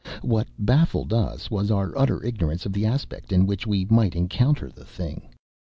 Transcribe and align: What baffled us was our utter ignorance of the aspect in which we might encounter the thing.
What 0.23 0.47
baffled 0.57 1.13
us 1.13 1.51
was 1.51 1.69
our 1.69 1.95
utter 1.95 2.23
ignorance 2.25 2.65
of 2.65 2.73
the 2.73 2.87
aspect 2.87 3.31
in 3.31 3.45
which 3.45 3.67
we 3.67 3.85
might 3.85 4.15
encounter 4.15 4.71
the 4.71 4.83
thing. 4.83 5.27